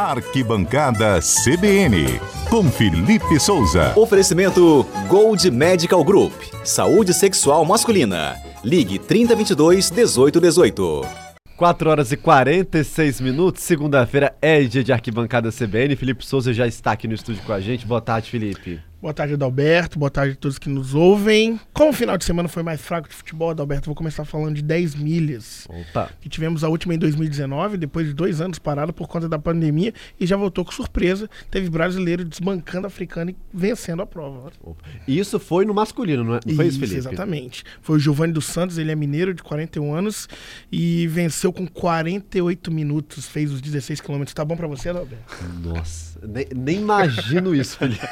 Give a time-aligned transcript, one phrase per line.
[0.00, 2.18] Arquibancada CBN,
[2.48, 3.92] com Felipe Souza.
[3.94, 6.32] Oferecimento Gold Medical Group.
[6.64, 8.34] Saúde sexual masculina.
[8.64, 11.06] Ligue 3022 1818.
[11.54, 15.94] 4 horas e 46 minutos, segunda-feira é dia de arquibancada CBN.
[15.94, 17.86] Felipe Souza já está aqui no estúdio com a gente.
[17.86, 18.80] Boa tarde, Felipe.
[19.00, 19.98] Boa tarde, Adalberto.
[19.98, 21.58] Boa tarde a todos que nos ouvem.
[21.72, 24.62] Como o final de semana foi mais fraco de futebol, Adalberto, vou começar falando de
[24.62, 25.66] 10 milhas.
[25.70, 26.10] Opa.
[26.20, 29.94] Que tivemos a última em 2019, depois de dois anos parado por conta da pandemia,
[30.18, 31.30] e já voltou com surpresa.
[31.50, 34.52] Teve brasileiro desbancando africano e vencendo a prova.
[34.62, 34.84] Opa.
[35.08, 36.40] Isso foi no masculino, não, é?
[36.44, 36.98] não foi isso, Felipe?
[36.98, 37.64] Exatamente.
[37.80, 40.28] Foi o Giovanni dos Santos, ele é mineiro de 41 anos
[40.70, 44.34] e venceu com 48 minutos, fez os 16 quilômetros.
[44.34, 45.24] Tá bom pra você, Adalberto?
[45.64, 48.06] Nossa, nem, nem imagino isso, Felipe.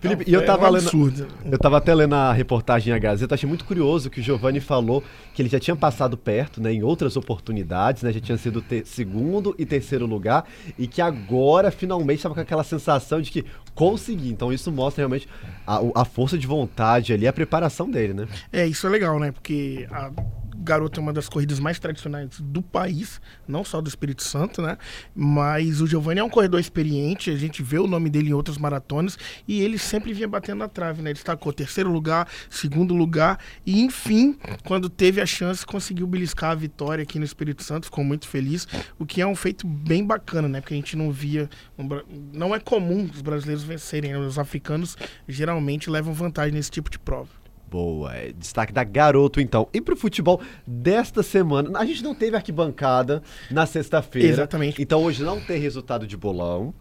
[0.00, 0.82] Felipe, e eu é tava um lendo.
[0.82, 1.26] absurdo.
[1.44, 5.02] Eu tava até lendo a reportagem à Gazeta, achei muito curioso que o Giovanni falou
[5.32, 9.54] que ele já tinha passado perto, né, em outras oportunidades, né, já tinha sido segundo
[9.58, 10.44] e terceiro lugar,
[10.78, 14.30] e que agora finalmente estava com aquela sensação de que consegui.
[14.30, 15.28] Então isso mostra realmente
[15.66, 18.28] a, a força de vontade ali, a preparação dele, né?
[18.52, 19.32] É, isso é legal, né?
[19.32, 20.10] Porque a
[20.64, 24.76] Garota é uma das corridas mais tradicionais do país, não só do Espírito Santo, né?
[25.14, 28.58] Mas o Giovanni é um corredor experiente, a gente vê o nome dele em outras
[28.58, 31.10] maratonas e ele sempre vinha batendo na trave, né?
[31.10, 36.54] Ele destacou terceiro lugar, segundo lugar e, enfim, quando teve a chance, conseguiu beliscar a
[36.54, 38.66] vitória aqui no Espírito Santo, ficou muito feliz,
[38.98, 40.60] o que é um feito bem bacana, né?
[40.60, 41.48] Porque a gente não via.
[42.32, 44.18] não é comum os brasileiros vencerem, né?
[44.18, 44.96] Os africanos
[45.28, 47.43] geralmente levam vantagem nesse tipo de prova.
[47.70, 49.68] Boa, é destaque da Garoto então.
[49.72, 54.28] E pro futebol desta semana, a gente não teve arquibancada na sexta-feira.
[54.28, 54.80] Exatamente.
[54.80, 56.72] Então hoje não tem resultado de bolão.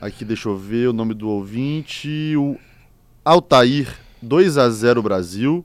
[0.00, 2.34] Aqui, deixa eu ver o nome do ouvinte.
[2.36, 2.58] O
[3.24, 3.88] Altair,
[4.22, 5.64] 2x0 Brasil.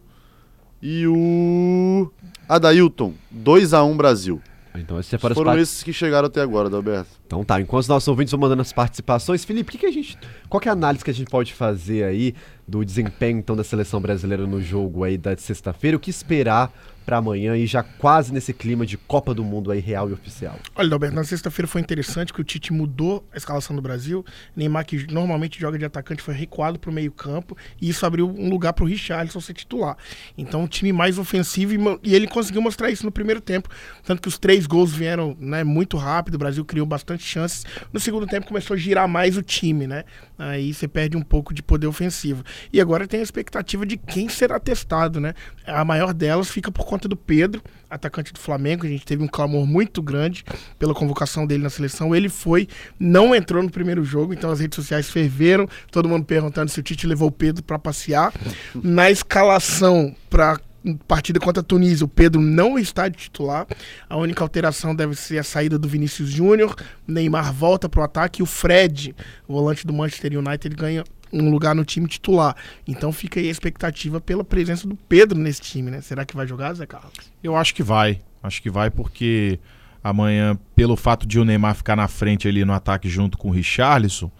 [0.81, 2.09] E o
[2.47, 4.41] Adailton, 2x1 Brasil.
[4.75, 7.09] Então, esses foram Foram part- esses que chegaram até agora, Adalberto.
[7.27, 10.17] Então tá, enquanto os nossos ouvintes vão mandando as participações, Felipe, que que a gente,
[10.47, 12.33] qual que é a análise que a gente pode fazer aí
[12.65, 15.97] do desempenho então da seleção brasileira no jogo aí da sexta-feira?
[15.97, 16.71] O que esperar
[17.07, 20.59] pra amanhã e já quase nesse clima de Copa do Mundo aí real e oficial?
[20.75, 24.25] Olha, Alberto, na sexta-feira foi interessante que o Tite mudou a escalação do Brasil.
[24.53, 28.49] Neymar, que normalmente joga de atacante, foi recuado para o meio-campo e isso abriu um
[28.49, 29.95] lugar para o Richarlison ser titular.
[30.37, 33.69] Então, um time mais ofensivo e, e ele conseguiu mostrar isso no primeiro tempo.
[34.03, 37.65] Tanto que os três gols vieram né, muito rápido, o Brasil criou bastante chances.
[37.91, 40.03] No segundo tempo começou a girar mais o time, né?
[40.37, 42.43] Aí você perde um pouco de poder ofensivo.
[42.71, 45.33] E agora tem a expectativa de quem será testado, né?
[45.65, 48.85] A maior delas fica por conta do Pedro, atacante do Flamengo.
[48.85, 50.43] A gente teve um clamor muito grande
[50.77, 52.15] pela convocação dele na seleção.
[52.15, 52.67] Ele foi,
[52.99, 56.83] não entrou no primeiro jogo, então as redes sociais ferveram, todo mundo perguntando se o
[56.83, 58.33] Tite levou o Pedro para passear.
[58.75, 60.59] Na escalação para
[60.95, 63.67] partida contra a Tunísia, o Pedro não está de titular.
[64.09, 66.75] A única alteração deve ser a saída do Vinícius Júnior.
[67.07, 69.15] Neymar volta para o ataque e o Fred,
[69.47, 72.55] o volante do Manchester United, ganha um lugar no time titular.
[72.87, 76.01] Então fica aí a expectativa pela presença do Pedro nesse time, né?
[76.01, 77.13] Será que vai jogar, Zé Carlos?
[77.43, 78.21] Eu acho que vai.
[78.41, 79.59] Acho que vai porque
[80.03, 83.51] amanhã, pelo fato de o Neymar ficar na frente ali no ataque junto com o
[83.51, 84.31] Richarlison,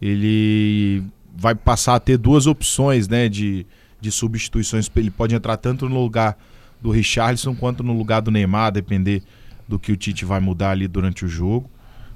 [0.00, 1.02] ele
[1.34, 3.66] vai passar a ter duas opções né, de,
[4.00, 4.90] de substituições.
[4.94, 6.36] Ele pode entrar tanto no lugar
[6.80, 9.22] do Richarlison quanto no lugar do Neymar, depender
[9.66, 11.68] do que o Tite vai mudar ali durante o jogo.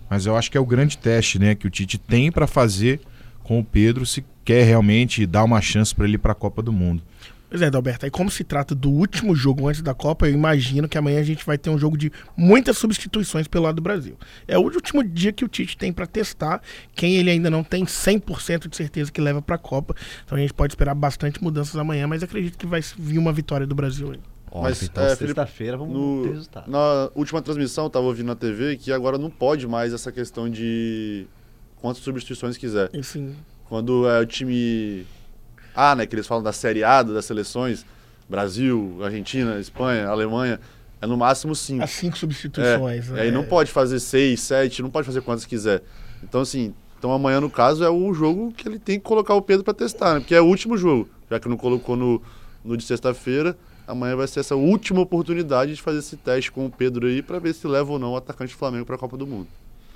[0.08, 3.00] Mas eu acho que é o grande teste né, que o Tite tem para fazer
[3.42, 6.72] com o Pedro se quer realmente dar uma chance para ele para a Copa do
[6.72, 7.02] Mundo.
[7.52, 10.88] Pois é, Adalberto, aí como se trata do último jogo antes da Copa, eu imagino
[10.88, 14.16] que amanhã a gente vai ter um jogo de muitas substituições pelo lado do Brasil.
[14.48, 16.62] É o último dia que o Tite tem para testar
[16.94, 19.94] quem ele ainda não tem 100% de certeza que leva para a Copa.
[20.24, 23.66] Então a gente pode esperar bastante mudanças amanhã, mas acredito que vai vir uma vitória
[23.66, 24.20] do Brasil aí.
[24.50, 26.70] Ó, Mas, então, é, sexta-feira vamos No- ter resultado.
[26.70, 30.48] na última transmissão, eu tava ouvindo na TV que agora não pode mais essa questão
[30.48, 31.26] de
[31.76, 32.88] quantas substituições quiser.
[32.98, 33.34] Assim,
[33.68, 35.06] Quando é o time
[35.74, 37.84] A, né, que eles falam da Série A das seleções,
[38.28, 40.60] Brasil, Argentina, Espanha, Alemanha,
[41.00, 41.82] é no máximo cinco.
[41.82, 43.08] as cinco substituições.
[43.08, 43.22] É, né?
[43.22, 45.82] aí não pode fazer seis, sete, não pode fazer quantas quiser.
[46.22, 49.42] Então, assim, então amanhã, no caso, é o jogo que ele tem que colocar o
[49.42, 50.20] Pedro pra testar, né?
[50.20, 51.08] Porque é o último jogo.
[51.28, 52.22] Já que não colocou no,
[52.64, 56.70] no de sexta-feira, amanhã vai ser essa última oportunidade de fazer esse teste com o
[56.70, 59.26] Pedro aí pra ver se leva ou não o atacante do Flamengo pra Copa do
[59.26, 59.48] Mundo.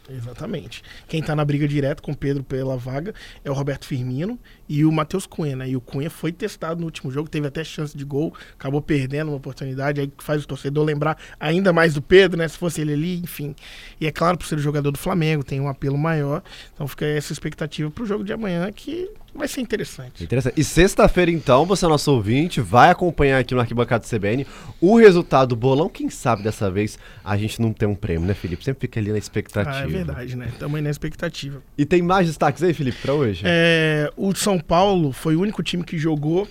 [0.08, 0.82] Exatamente.
[1.08, 3.14] Quem tá na briga direto com o Pedro pela vaga
[3.44, 4.38] é o Roberto Firmino
[4.68, 5.68] e o Matheus Cunha, né?
[5.68, 9.28] E o Cunha foi testado no último jogo, teve até chance de gol, acabou perdendo
[9.28, 12.46] uma oportunidade, aí faz o torcedor lembrar ainda mais do Pedro, né?
[12.46, 13.54] Se fosse ele ali, enfim.
[14.00, 16.42] E é claro, por ser o jogador do Flamengo, tem um apelo maior.
[16.72, 20.24] Então fica essa expectativa pro jogo de amanhã que vai ser interessante.
[20.24, 20.58] Interessante.
[20.58, 24.46] E sexta-feira, então, você é nosso ouvinte, vai acompanhar aqui no Arquibancada CBN
[24.80, 25.88] o resultado do bolão.
[25.88, 28.64] Quem sabe dessa vez a gente não tem um prêmio, né, Felipe?
[28.64, 29.95] Sempre fica ali na expectativa.
[29.95, 30.52] Ah, é verdade, né?
[30.58, 31.62] Também na expectativa.
[31.76, 33.42] E tem mais destaques aí, Felipe, pra hoje?
[33.44, 36.48] É, o São Paulo foi o único time que jogou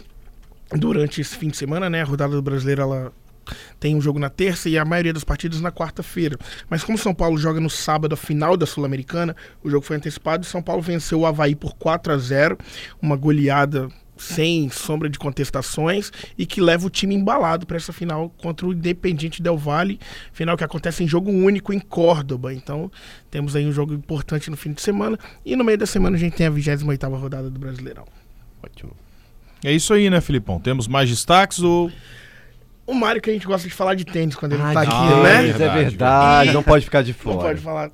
[0.71, 2.01] durante esse fim de semana, né?
[2.01, 3.13] A rodada do brasileiro ela
[3.80, 6.38] tem um jogo na terça e a maioria das partidas na quarta-feira.
[6.69, 9.97] Mas como o São Paulo joga no sábado a final da Sul-Americana, o jogo foi
[9.97, 12.57] antecipado e São Paulo venceu o Havaí por 4 a 0
[13.01, 18.29] uma goleada sem sombra de contestações e que leva o time embalado para essa final
[18.38, 20.00] contra o Independiente Del Valle,
[20.31, 22.53] final que acontece em jogo único em Córdoba.
[22.53, 22.91] Então,
[23.29, 26.19] temos aí um jogo importante no fim de semana e no meio da semana a
[26.19, 28.06] gente tem a 28ª rodada do Brasileirão.
[28.63, 28.91] Ótimo.
[29.63, 30.59] É isso aí, né, Filipão?
[30.59, 31.91] Temos mais destaques ou.
[32.85, 35.23] O Mário que a gente gosta de falar de tênis quando ele Ai, tá aqui,
[35.23, 35.39] né?
[35.39, 37.35] É Verdade, verdade, não pode ficar de fora.
[37.35, 37.91] Não pode falar.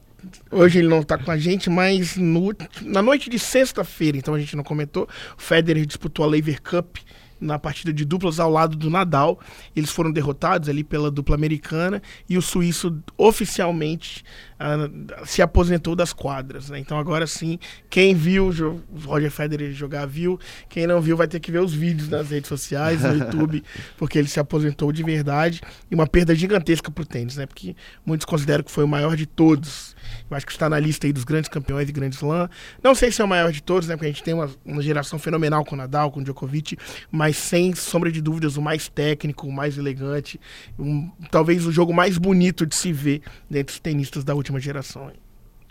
[0.51, 2.53] Hoje ele não tá com a gente, mas no-
[2.83, 5.07] na noite de sexta-feira, então a gente não comentou,
[5.38, 6.97] o Federer disputou a Lever Cup
[7.41, 9.39] na partida de duplas ao lado do Nadal.
[9.75, 14.23] Eles foram derrotados ali pela dupla americana e o suíço oficialmente
[14.59, 14.89] ah,
[15.25, 16.69] se aposentou das quadras.
[16.69, 16.77] né?
[16.79, 17.57] Então agora sim,
[17.89, 20.39] quem viu o o Roger Federer jogar viu,
[20.69, 23.63] quem não viu vai ter que ver os vídeos nas redes sociais, no YouTube,
[23.97, 27.45] porque ele se aposentou de verdade e uma perda gigantesca pro tênis, né?
[27.45, 29.95] Porque muitos consideram que foi o maior de todos.
[30.29, 32.49] Eu acho que está na lista aí dos grandes campeões de Grand Slam.
[32.83, 33.95] Não sei se é o maior de todos, né?
[33.95, 36.77] Porque a gente tem uma, uma geração fenomenal com o Nadal, com o Djokovic,
[37.11, 40.39] mas sem sombra de dúvidas, o mais técnico, o mais elegante,
[40.78, 45.10] um- talvez o jogo mais bonito de se ver dentre os tenistas da última geração.
[45.10, 45.16] hein?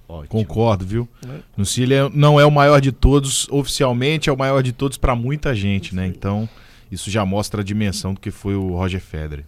[0.09, 0.29] Ótimo.
[0.29, 1.09] Concordo, viu?
[1.25, 1.41] Né?
[1.57, 1.65] No
[1.95, 5.55] é- não é o maior de todos, oficialmente é o maior de todos para muita
[5.55, 6.07] gente, né?
[6.07, 6.49] Então,
[6.91, 9.45] isso já mostra a dimensão do que foi o Roger Federer.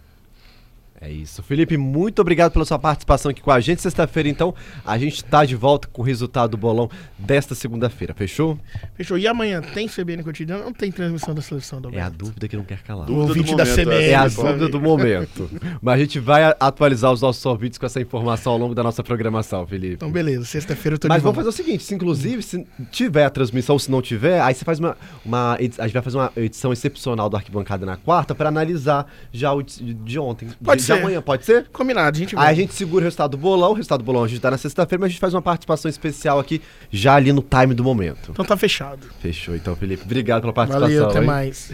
[1.03, 1.43] É isso.
[1.43, 3.81] Felipe, muito obrigado pela sua participação aqui com a gente.
[3.81, 6.89] Sexta-feira, então, a gente tá de volta com o resultado do bolão
[7.19, 8.57] desta segunda-feira, fechou?
[8.95, 9.17] Fechou?
[9.17, 10.63] E amanhã tem CBN cotidiano?
[10.63, 13.03] Não tem transmissão da seleção da É a dúvida que não quer calar.
[13.03, 14.05] O Dúvida do ouvinte da momento, CBN.
[14.05, 15.49] É a dúvida do momento.
[15.81, 19.03] Mas a gente vai atualizar os nossos ouvintes com essa informação ao longo da nossa
[19.03, 19.95] programação, Felipe.
[19.95, 20.45] Então, beleza.
[20.45, 21.51] Sexta-feira eu tô Mas vamos volta.
[21.51, 24.79] fazer o seguinte, se inclusive, se tiver a transmissão, se não tiver, aí você faz
[24.79, 29.05] uma, uma a gente vai fazer uma edição excepcional do Arquibancada na quarta para analisar
[29.33, 30.92] já o de, de ontem, Pode de, ser.
[30.95, 31.65] De amanhã, pode ser?
[31.71, 32.55] Combinado, a gente Aí a vai.
[32.55, 34.99] gente segura o resultado do bolão, o resultado do bolão a gente dá na sexta-feira,
[35.01, 38.31] mas a gente faz uma participação especial aqui, já ali no time do momento.
[38.31, 39.07] Então tá fechado.
[39.21, 40.03] Fechou então, Felipe.
[40.03, 40.89] Obrigado pela participação.
[40.89, 41.25] Valeu, até hein?
[41.25, 41.71] mais.